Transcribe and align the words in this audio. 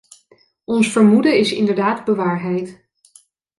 Ons 0.65 0.91
vermoeden 0.91 1.37
is 1.37 1.51
inderdaad 1.53 2.05
bewaarheid. 2.05 2.87